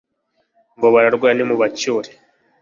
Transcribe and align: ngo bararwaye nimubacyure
ngo 0.77 0.87
bararwaye 0.93 1.33
nimubacyure 1.35 2.09